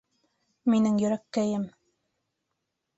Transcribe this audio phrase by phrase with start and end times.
[0.75, 1.71] -Минең йөрәккәйем...